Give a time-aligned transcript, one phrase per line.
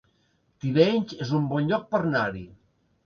[0.63, 2.47] Tivenys es un bon lloc per anar-hi